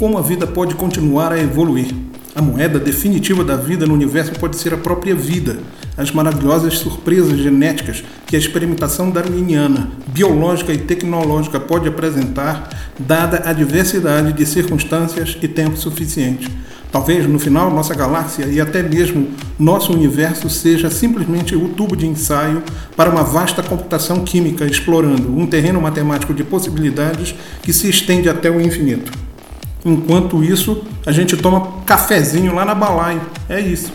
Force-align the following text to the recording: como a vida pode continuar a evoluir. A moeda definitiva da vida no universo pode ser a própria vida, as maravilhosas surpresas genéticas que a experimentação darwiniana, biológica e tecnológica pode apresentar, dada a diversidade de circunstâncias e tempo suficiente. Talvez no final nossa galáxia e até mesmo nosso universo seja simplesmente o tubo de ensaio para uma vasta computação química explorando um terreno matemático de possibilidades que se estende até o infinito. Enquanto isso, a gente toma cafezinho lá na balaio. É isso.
como 0.00 0.16
a 0.16 0.22
vida 0.22 0.46
pode 0.46 0.74
continuar 0.76 1.30
a 1.30 1.38
evoluir. 1.38 1.94
A 2.34 2.40
moeda 2.40 2.78
definitiva 2.78 3.44
da 3.44 3.54
vida 3.54 3.84
no 3.84 3.92
universo 3.92 4.32
pode 4.32 4.56
ser 4.56 4.72
a 4.72 4.78
própria 4.78 5.14
vida, 5.14 5.58
as 5.94 6.10
maravilhosas 6.10 6.78
surpresas 6.78 7.38
genéticas 7.38 8.02
que 8.26 8.34
a 8.34 8.38
experimentação 8.38 9.10
darwiniana, 9.10 9.90
biológica 10.06 10.72
e 10.72 10.78
tecnológica 10.78 11.60
pode 11.60 11.86
apresentar, 11.86 12.94
dada 12.98 13.42
a 13.44 13.52
diversidade 13.52 14.32
de 14.32 14.46
circunstâncias 14.46 15.36
e 15.42 15.46
tempo 15.46 15.76
suficiente. 15.76 16.48
Talvez 16.90 17.26
no 17.26 17.38
final 17.38 17.70
nossa 17.70 17.94
galáxia 17.94 18.46
e 18.46 18.58
até 18.58 18.82
mesmo 18.82 19.28
nosso 19.58 19.92
universo 19.92 20.48
seja 20.48 20.88
simplesmente 20.88 21.54
o 21.54 21.68
tubo 21.68 21.94
de 21.94 22.06
ensaio 22.06 22.62
para 22.96 23.10
uma 23.10 23.22
vasta 23.22 23.62
computação 23.62 24.24
química 24.24 24.64
explorando 24.64 25.30
um 25.36 25.46
terreno 25.46 25.78
matemático 25.78 26.32
de 26.32 26.42
possibilidades 26.42 27.34
que 27.62 27.70
se 27.70 27.90
estende 27.90 28.30
até 28.30 28.50
o 28.50 28.58
infinito. 28.58 29.19
Enquanto 29.84 30.42
isso, 30.44 30.84
a 31.06 31.12
gente 31.12 31.36
toma 31.36 31.82
cafezinho 31.86 32.54
lá 32.54 32.64
na 32.64 32.74
balaio. 32.74 33.20
É 33.48 33.60
isso. 33.60 33.92